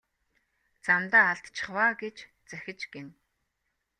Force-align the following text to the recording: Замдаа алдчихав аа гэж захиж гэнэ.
Замдаа 0.85 1.25
алдчихав 1.33 1.77
аа 1.83 1.91
гэж 2.01 2.17
захиж 2.49 2.81
гэнэ. 2.93 3.11